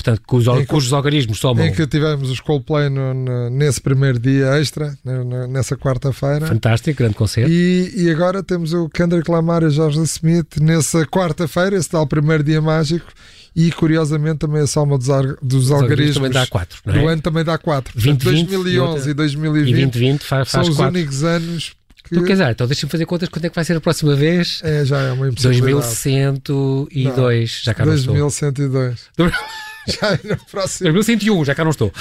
[0.03, 3.81] Portanto, cujos, em que- cujos algarismos somam em que tivemos os Coldplay no- no- nesse
[3.81, 6.47] primeiro dia extra, na- nessa quarta-feira.
[6.47, 7.51] fantástico, grande concerto.
[7.51, 12.07] E, e agora temos o Kendrick Lamar e o Jorge Smith nessa quarta-feira, esse tal
[12.07, 13.07] primeiro dia mágico.
[13.55, 17.01] E curiosamente também a soma dos, ar- dos Os algarismos também dá 4, não do
[17.01, 17.13] é?
[17.13, 17.93] ano também dá 4.
[17.95, 20.97] 20, 20 2011 e e 2020 2020 faz, são faz os 4.
[20.99, 23.77] únicos anos que Então, quer dizer, então deixa-me fazer contas quando é que vai ser
[23.77, 24.61] a próxima vez.
[24.65, 25.71] é, já é uma impossibilidade.
[25.71, 28.15] 2102, já cá estou.
[28.15, 29.11] 2102.
[29.87, 30.93] Já no próximo.
[30.93, 31.93] 2001, já cá não estou.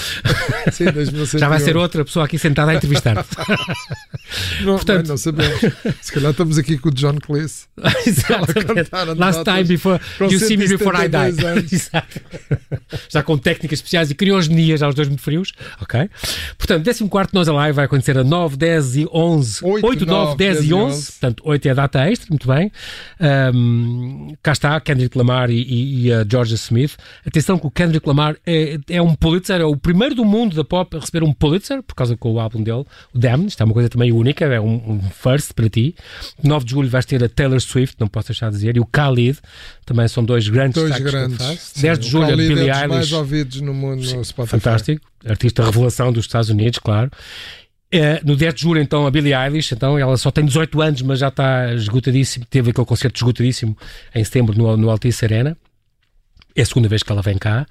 [0.72, 1.40] Sim, 2001.
[1.40, 3.16] Já vai ser outra pessoa aqui sentada a entrevistar.
[4.62, 5.08] não, Portanto...
[5.08, 5.60] não sabemos.
[6.02, 7.66] Se calhar estamos aqui com o John Cleese.
[9.18, 11.32] Last time before you see me before I die.
[13.10, 15.54] já com técnicas especiais e criogenias aos dois muito frios.
[15.82, 16.10] Ok.
[16.58, 19.60] Portanto, 14 Nós Alive vai acontecer a 9, 10 e 11.
[19.64, 20.96] 8, 8 9, 9 10, 10 e 11.
[20.96, 21.12] 11.
[21.12, 22.72] Portanto, 8 é a data extra, muito bem.
[23.54, 26.96] Um, cá está Kendrick Lamar e, e, e a Georgia Smith.
[27.26, 30.64] Atenção que o Kendrick Lamar é, é um Pulitzer, é o primeiro do mundo da
[30.64, 33.48] pop a receber um Pulitzer, por causa com o álbum dele, o Damn.
[33.48, 35.96] Isto é uma coisa também única, é um, um first para ti.
[36.44, 38.86] 9 de julho vais ter a Taylor Swift, não posso deixar de dizer, e o
[38.86, 39.40] Khalid,
[39.86, 41.74] também são dois grandes dois grandes.
[41.78, 42.88] 10 de julho a Billie é Eilish.
[42.88, 44.52] mais ouvidos no mundo no Spotify.
[44.52, 47.12] Fantástico, artista revelação dos Estados Unidos, claro.
[47.94, 51.02] É, no 10 de julho, então, a Billie Eilish, então, ela só tem 18 anos,
[51.02, 53.78] mas já está esgotadíssimo, teve aquele concerto esgotadíssimo
[54.16, 55.58] em setembro no, no Altice Arena.
[56.56, 57.66] É a segunda vez que ela vem cá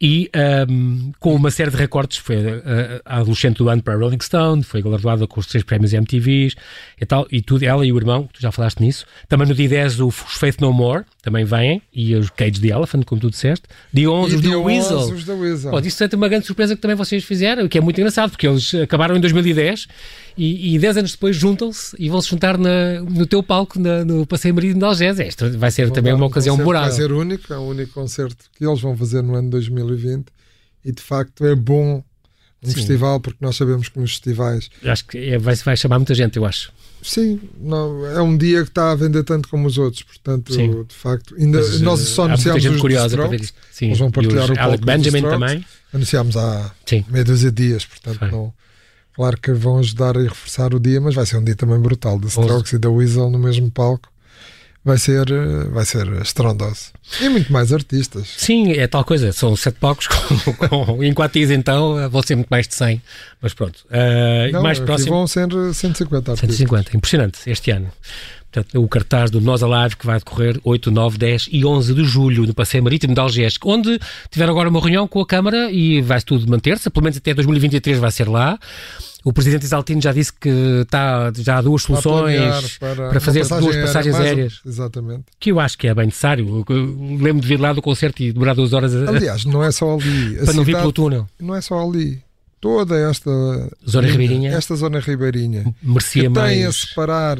[0.00, 0.30] e
[0.68, 4.20] um, com uma série de recortes, foi a, a, adolescente do ano para a Rolling
[4.22, 6.54] Stone, foi galardoada com os três prémios MTVs
[6.98, 9.04] e tal, e tudo, ela e o irmão, tu já falaste nisso.
[9.28, 13.04] Também no dia 10 os Faith No More, também vêm, e os Cage the Elephant,
[13.04, 13.64] como tu disseste.
[13.92, 14.98] Dia 11 os The Weasel.
[14.98, 15.72] Os The Weasel.
[15.74, 18.30] Oh, isso é uma grande surpresa que também vocês fizeram, o que é muito engraçado,
[18.30, 19.86] porque eles acabaram em 2010
[20.36, 24.04] e, e 10 anos depois juntam-se e vão se juntar na, no teu palco na,
[24.04, 25.20] no Passeio Marítimo de Algés.
[25.20, 26.88] Esta vai ser vão também uma ocasião memorável.
[26.88, 29.50] Vai ser único, é o único concerto que eles vão fazer no ano
[29.90, 30.28] 2020
[30.84, 32.02] e de facto é bom
[32.62, 32.74] um Sim.
[32.74, 34.70] festival, porque nós sabemos que nos festivais.
[34.84, 36.72] Acho que é, vai, vai chamar muita gente, eu acho.
[37.02, 40.84] Sim, não, é um dia que está a vender tanto como os outros, portanto, Sim.
[40.84, 43.86] de facto, ainda, Mas, nós só anunciámos os curiosa para ver Sim.
[43.86, 45.64] Eles vão partilhar o palco Benjamin também.
[45.94, 47.04] Anunciámos há Sim.
[47.08, 48.52] meia dúzia de dias, portanto, não,
[49.14, 52.18] claro que vão ajudar a reforçar o dia, mas vai ser um dia também brutal,
[52.20, 54.10] de Strokes e da Weasel no mesmo palco
[54.84, 55.26] vai ser,
[55.70, 56.92] vai ser estrondoso.
[57.20, 58.34] E muito mais artistas.
[58.36, 59.32] Sim, é tal coisa.
[59.32, 63.02] São sete palcos com, com em Quatis, então vão ser muito mais de 100.
[63.40, 63.84] Mas pronto.
[63.86, 65.10] Uh, Não, mais próximo.
[65.10, 66.56] Vão ser 150 artistas.
[66.56, 67.90] 150, impressionante este ano.
[68.52, 72.04] Portanto, o cartaz do Nós Alive que vai decorrer 8, 9, 10 e 11 de
[72.04, 76.02] julho no Passeio Marítimo de Algés, onde tiveram agora uma reunião com a Câmara e
[76.02, 78.58] vai tudo manter-se, pelo menos até 2023 vai ser lá.
[79.24, 80.48] O presidente Isaltino já disse que
[80.82, 84.60] está, já há duas soluções para, para fazer duas passagens aérea, aéreas.
[84.64, 85.24] Exatamente.
[85.38, 86.64] Que eu acho que é bem necessário.
[87.20, 88.94] lembro de vir lá do concerto e demorar duas horas.
[88.94, 90.36] Aliás, não é só ali.
[90.36, 91.28] para não vir pelo túnel.
[91.38, 92.22] Não é só ali.
[92.60, 93.30] Toda esta
[93.88, 96.52] zona linha, ribeirinha, esta zona ribeirinha, merecia que mais...
[96.52, 97.38] tem a separar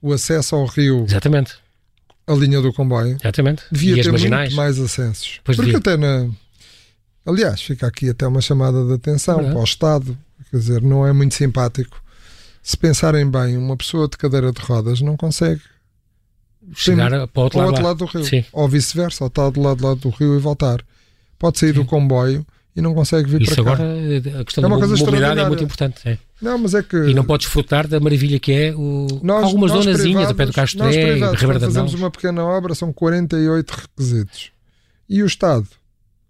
[0.00, 1.04] o acesso ao rio.
[1.06, 1.54] Exatamente.
[2.26, 3.18] A linha do comboio.
[3.20, 3.64] Exatamente.
[3.70, 5.40] Devia e ter muito mais acessos.
[5.44, 5.78] Pois Porque devia.
[5.78, 6.30] até na.
[7.24, 10.16] Aliás, fica aqui até uma chamada de atenção para o Estado
[10.52, 12.02] Quer dizer, não é muito simpático.
[12.62, 15.62] Se pensarem bem, uma pessoa de cadeira de rodas não consegue
[16.74, 18.22] chegar Tem, para o outro, lado, lado, do rio.
[18.22, 18.44] Sim.
[18.52, 20.84] Ou vice-versa, ou está do lado, do lado do rio e voltar.
[21.38, 21.80] Pode sair Sim.
[21.80, 23.72] do comboio e não consegue vir Isso para cá.
[23.72, 26.06] agora, a questão é uma da mobilidade é muito importante.
[26.06, 26.18] É.
[26.40, 26.96] Não, mas é que...
[26.96, 29.06] E não podes desfrutar da maravilha que é o...
[29.22, 32.74] nós, algumas nós zonazinhas a pé do Castoré e de Ribeira fazemos uma pequena obra,
[32.74, 34.52] são 48 requisitos.
[35.08, 35.66] E o Estado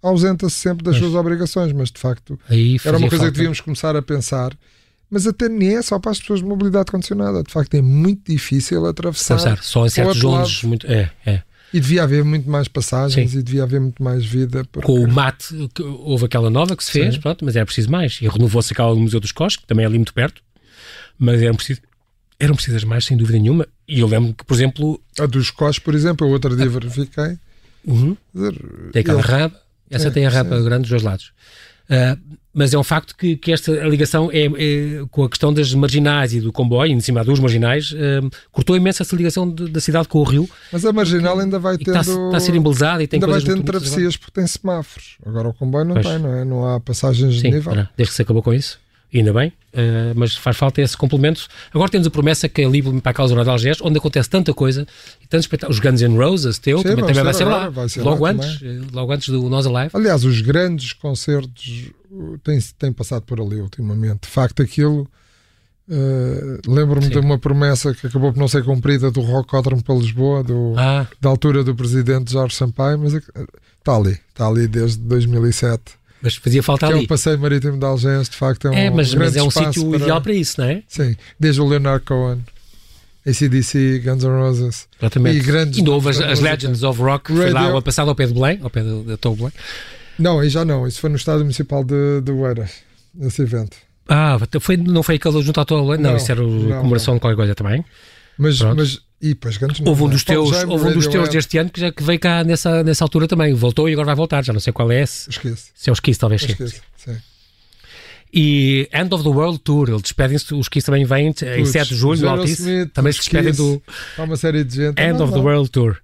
[0.03, 2.39] ausenta-se sempre das mas, suas obrigações, mas de facto
[2.85, 3.25] era uma coisa falta.
[3.27, 4.53] que devíamos começar a pensar.
[5.09, 7.43] Mas até nem é só para as pessoas de mobilidade condicionada.
[7.43, 9.35] De facto, é muito difícil atravessar.
[9.35, 10.63] atravessar só em certos zonas.
[10.63, 11.43] Muito, é, é.
[11.73, 13.39] E devia haver muito mais passagens Sim.
[13.39, 14.65] e devia haver muito mais vida.
[14.73, 14.87] Porque...
[14.87, 18.21] Com o mate, houve aquela nova que se fez, pronto, mas era preciso mais.
[18.23, 20.43] E renovou-se aquela do Museu dos Cosques, que também é ali muito perto,
[21.19, 21.81] mas eram, preciso,
[22.39, 23.67] eram precisas mais, sem dúvida nenhuma.
[23.87, 25.01] E eu lembro que, por exemplo.
[25.19, 27.39] A dos Cosques, por exemplo, eu outro dia verifiquei.
[27.87, 28.17] Uhum.
[28.35, 28.55] Dizer,
[28.93, 29.29] Tem aquela ele...
[29.29, 29.62] raba.
[29.93, 30.65] Essa é, tem a rampa sim.
[30.65, 31.33] grande dos dois lados.
[31.85, 35.73] Uh, mas é um facto que, que esta ligação é, é, com a questão das
[35.75, 39.81] marginais e do comboio, em cima dos marginais, uh, cortou imenso essa ligação de, da
[39.81, 40.49] cidade com o rio.
[40.71, 41.99] Mas a marginal ainda vai tendo.
[41.99, 45.17] Está, está, a ser embelezada e tem Ainda vai tendo travessias porque tem semáforos.
[45.25, 46.07] Agora o comboio não pois.
[46.07, 46.45] tem, não é?
[46.45, 47.75] Não há passagens Sim, de nível.
[47.97, 48.79] Desde que se acabou com isso
[49.19, 51.47] ainda bem, uh, mas faz falta esse complemento.
[51.73, 54.55] Agora temos a promessa que é ali para a causa de Algés, onde acontece tanta
[54.55, 54.87] coisa
[55.21, 55.79] e tantos espetáculos.
[55.79, 58.31] Os Guns N' Roses, teu, Sim, também, também vai, ser lá, vai ser logo, lá
[58.31, 58.79] antes, também.
[58.79, 59.91] Eh, logo antes do Nós Alive.
[59.93, 61.91] Aliás, os grandes concertos
[62.43, 64.23] têm, têm passado por ali ultimamente.
[64.23, 65.07] De facto, aquilo.
[65.89, 70.43] Uh, Lembro-me de uma promessa que acabou por não ser cumprida do Rocódromo para Lisboa,
[70.43, 71.07] do, ah.
[71.21, 76.63] da altura do presidente Jorge Sampaio, mas está ali, está ali desde 2007 mas fazia
[76.63, 77.03] falta que ali.
[77.03, 79.51] É o passeio marítimo de Algés, de facto, é um É, mas, mas é um
[79.51, 79.99] sítio para...
[79.99, 80.83] ideal para isso, não é?
[80.87, 82.41] Sim, desde o Leonard Cohen.
[83.25, 84.89] ACDC, Guns N' Roses.
[85.01, 85.39] Exatamente.
[85.39, 85.79] E grandes.
[85.79, 87.45] Ainda houve as, as Legends of Rock, Radio...
[87.45, 89.53] foi lá o ano passado ao pé de Belém, ao pé da Torre Belém.
[90.19, 90.87] Não, aí já não.
[90.87, 92.83] Isso foi no Estádio Municipal de, de Oeiras,
[93.21, 93.77] esse evento.
[94.09, 96.01] Ah, foi, não foi aquele junto à Torre Belém?
[96.01, 97.85] Não, não, isso era a comemoração de qualquer coisa também.
[98.37, 101.81] Mas, mas E grandes Houve um dos teus, houve um dos teus deste ano que
[101.81, 103.55] já que veio cá nessa, nessa altura também.
[103.55, 104.45] Voltou e agora vai voltar.
[104.45, 105.31] Já não sei qual é esse.
[105.75, 106.43] Se é o Esquece, talvez.
[106.43, 107.17] Esquece, sim.
[108.33, 111.89] E End of the World Tour, eles despedem-se, os Kiss também vêm Puts, em 7
[111.91, 113.83] de julho, Altice, Smith, também se despedem do
[114.17, 114.99] uma série de gente.
[114.99, 115.99] End é of the World Tour.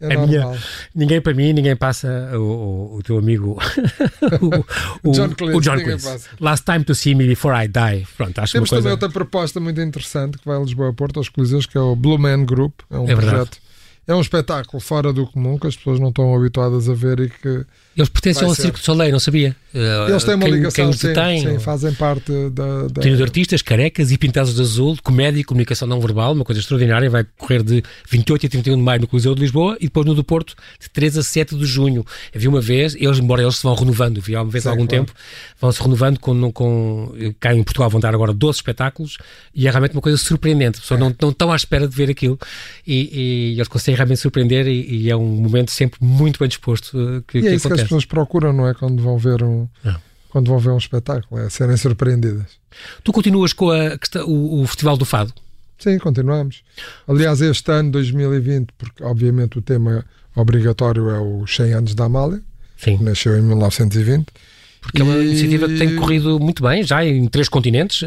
[0.00, 0.58] É minha,
[0.92, 3.58] ninguém para mim, ninguém passa o, o, o teu amigo
[5.04, 5.56] o, o, John Cleese.
[5.56, 6.28] O John Cleese.
[6.40, 8.06] Last time to see me before I die.
[8.16, 8.82] Pronto, acho Temos coisa...
[8.82, 11.80] também outra proposta muito interessante que vai a Lisboa a Porto, aos Coliseus, que é
[11.80, 12.80] o Blue Man Group.
[12.90, 13.71] É um é projeto verdade
[14.06, 17.30] é um espetáculo fora do comum que as pessoas não estão habituadas a ver e
[17.30, 17.64] que.
[17.96, 19.54] Eles pertencem ao Circo de Soleil, não sabia?
[19.72, 22.88] Eles têm uma quem, ligação, quem sim, tem, sim, fazem parte da.
[22.88, 23.00] da...
[23.00, 26.60] Trio de artistas, carecas e pintados de azul, comédia e comunicação não verbal, uma coisa
[26.60, 27.08] extraordinária.
[27.08, 30.14] Vai correr de 28 a 31 de maio no Coliseu de Lisboa e depois no
[30.14, 32.04] do Porto de 3 a 7 de junho.
[32.34, 35.04] Havia uma vez, eles, embora eles se vão renovando, havia uma vez há algum claro.
[35.04, 35.18] tempo,
[35.60, 37.14] vão-se renovando com, com.
[37.38, 39.16] Cá em Portugal vão dar agora 12 espetáculos
[39.54, 40.78] e é realmente uma coisa surpreendente.
[40.78, 41.04] As pessoas é.
[41.04, 42.38] não, não estão à espera de ver aquilo
[42.86, 46.96] e, e eles conseguem realmente surpreender e, e, é um momento sempre muito bem disposto
[46.96, 47.68] uh, que, e que é isso acontece.
[47.68, 48.74] que as pessoas procuram, não é?
[48.74, 49.68] Quando vão ver um.
[49.84, 49.96] Não.
[50.30, 52.46] Quando vão ver um espetáculo, é serem surpreendidas.
[53.04, 55.32] Tu continuas com a, o, o Festival do Fado?
[55.78, 56.62] Sim, continuamos.
[57.06, 62.40] Aliás, este ano, 2020, porque obviamente o tema obrigatório é os 100 anos da Amália,
[62.78, 62.98] Sim.
[62.98, 64.26] que nasceu em 1920.
[64.82, 68.04] Porque é uma iniciativa que tem corrido muito bem, já em três continentes.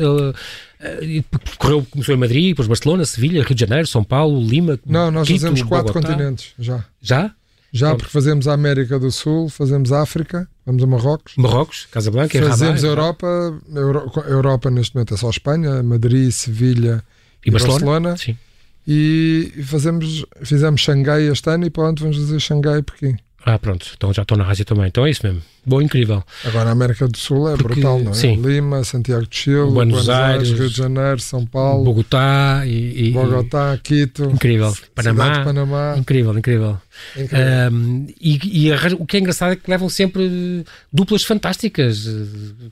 [1.57, 4.77] correu, começou em Madrid, depois Barcelona, Sevilha, Rio de Janeiro, São Paulo, Lima.
[4.85, 6.09] Não, nós Quito, fazemos quatro Bogotá.
[6.09, 6.85] continentes já.
[7.01, 7.31] Já?
[7.71, 11.33] Já, porque fazemos a América do Sul, fazemos a África, vamos a Marrocos.
[11.35, 17.03] Marrocos, Casablanca, Fazemos Rabat, a Europa, Euro, Europa neste momento é só Espanha, Madrid, Sevilha
[17.45, 18.11] e, e Barcelona.
[18.11, 18.39] Barcelona.
[18.87, 23.17] E fazemos, fizemos Xangai este ano e pronto, vamos fazer Xangai e Pequim.
[23.47, 24.87] Ah, pronto, então já estou na Ásia também.
[24.87, 25.39] Então é isso mesmo.
[25.63, 26.23] Boa, incrível.
[26.43, 28.15] Agora a América do Sul é Porque, brutal, não é?
[28.15, 28.41] Sim.
[28.41, 33.09] Lima, Santiago de Chile, Buenos, Buenos Aires, Aires, Rio de Janeiro, São Paulo, Bogotá e,
[33.09, 34.75] e Bogotá, Quito, incrível.
[34.95, 35.95] Panamá, Panamá.
[35.95, 36.77] Incrível, incrível.
[37.15, 37.71] incrível.
[37.71, 42.07] Um, e, e o que é engraçado é que levam sempre duplas fantásticas.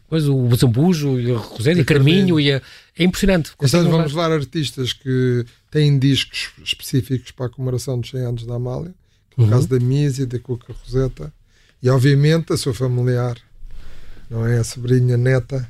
[0.10, 2.40] Pois, o Zambujo e o Rosé e o Carminho.
[2.40, 2.62] E a,
[2.98, 3.52] é impressionante.
[3.62, 8.56] Então vamos levar artistas que têm discos específicos para a comemoração dos 100 anos da
[8.56, 8.92] Amália.
[9.38, 9.50] No uhum.
[9.50, 11.34] caso da Misi, da Cuca Roseta.
[11.82, 13.38] E obviamente a sua familiar,
[14.30, 14.58] não é?
[14.58, 15.70] A sobrinha neta.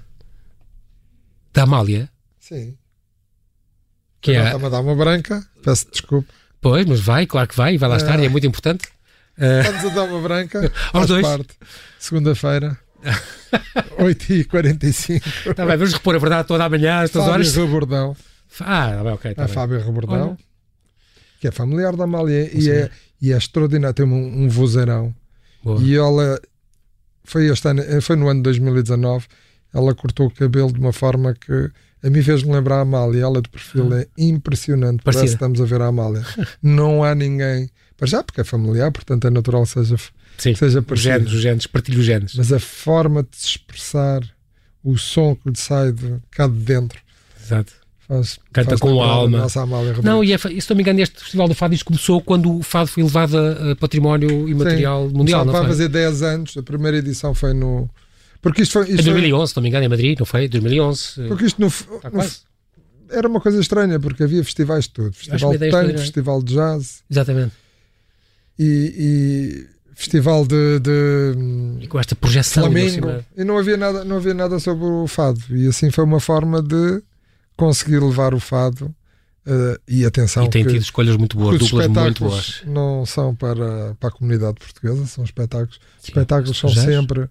[1.53, 2.09] Da Amália?
[2.39, 2.77] Sim.
[4.21, 4.45] Que é...
[4.45, 6.31] Está-me a dar uma branca, peço desculpa.
[6.61, 7.97] Pois, mas vai, claro que vai, vai lá é.
[7.97, 8.87] estar e é muito importante.
[9.37, 10.71] Estamos a dar uma branca.
[10.93, 11.25] Aos dois.
[11.99, 12.77] Segunda-feira.
[13.99, 15.53] 8h45.
[15.55, 17.55] Tá bem, vamos repor a verdade toda amanhã, às Fábio horas.
[17.55, 18.15] Rebordão.
[18.59, 19.33] Ah, tá ok.
[19.33, 19.53] Tá a bem.
[19.53, 20.37] Fábio Rebordão,
[21.39, 22.89] que é familiar da Amália e é,
[23.23, 23.93] e é extraordinário.
[23.95, 25.15] Tem um, um vozeirão.
[25.63, 25.81] Boa.
[25.81, 26.39] E ela
[27.23, 29.25] foi, este ano, foi no ano de 2019.
[29.73, 31.71] Ela cortou o cabelo de uma forma que
[32.03, 33.21] a mim fez-me lembrar a Amália.
[33.23, 33.93] Ela de perfil Hum.
[33.97, 35.01] é impressionante.
[35.01, 35.21] Parecida.
[35.21, 36.21] Parece que estamos a ver a Amália.
[36.61, 37.69] Não há ninguém.
[37.99, 39.95] Mas já, porque é familiar, portanto é natural seja,
[40.37, 41.13] Sim, seja parecido.
[41.19, 42.35] genes, os genes, partilho os genes.
[42.35, 44.21] Mas a forma de se expressar,
[44.83, 46.99] o som que lhe sai de cá de dentro,
[47.41, 47.71] Exato.
[48.07, 49.37] Faz, Canta faz com a alma.
[49.39, 52.21] Nossa Amália Não, e é, se não me engano, este Festival do Fado isto começou
[52.21, 55.67] quando o Fado foi levado a, património imaterial mundial, Começava não foi?
[55.67, 57.89] fazer 10 anos, a primeira edição foi no.
[58.41, 58.83] Porque isto foi.
[58.87, 60.47] Em Isto foi 2011, se não me engano, em Madrid, não foi?
[60.47, 61.27] 2011.
[61.27, 61.71] porque isto no,
[62.11, 62.39] quase.
[63.09, 66.01] era uma coisa estranha, porque havia festivais de tudo: festival de tango, extraordinária.
[66.01, 67.53] festival de jazz Exatamente.
[68.59, 71.35] e, e festival de, de
[71.81, 73.23] E com esta projeção Flamengo.
[73.37, 75.39] E não havia, nada, não havia nada sobre o fado.
[75.49, 77.01] E assim foi uma forma de
[77.55, 78.93] conseguir levar o fado.
[79.45, 82.61] eh, e atenção, E tem tido escolhas muito boas, duplas muito boas.
[82.65, 85.81] não são para, para a comunidade portuguesa, são espetáculos.
[85.99, 87.29] Sim, espetáculos são sempre,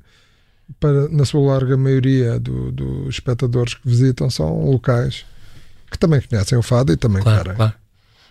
[0.78, 5.24] para, na sua larga maioria do- dos espectadores que visitam, são locais
[5.90, 7.56] que também conhecem o fado e também Claro, querem.
[7.56, 7.74] claro.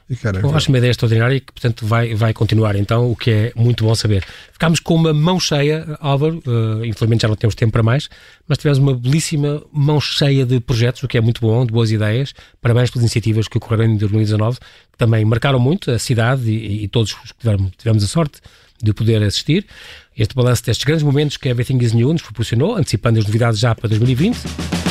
[0.09, 0.45] E ver.
[0.55, 3.83] acho uma ideia extraordinária e que, portanto, vai, vai continuar então, o que é muito
[3.83, 4.25] bom saber.
[4.51, 8.09] Ficámos com uma mão cheia, Álvaro, eh, infelizmente já não temos tempo para mais,
[8.47, 11.91] mas tivemos uma belíssima mão cheia de projetos, o que é muito bom, de boas
[11.91, 12.33] ideias.
[12.61, 16.87] Parabéns pelas iniciativas que ocorreram em 2019, que também marcaram muito a cidade e, e
[16.87, 18.41] todos os que tivemos, tivemos a sorte
[18.83, 19.65] de poder assistir.
[20.17, 23.59] Este balanço destes grandes momentos que a Everything is New nos proporcionou, antecipando as novidades
[23.59, 24.90] já para 2020.